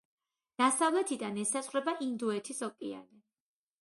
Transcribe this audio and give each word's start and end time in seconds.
დასავლეთიდან 0.61 1.37
ესაზღვრება 1.43 1.95
ინდოეთის 2.07 2.65
ოკეანე. 2.69 3.23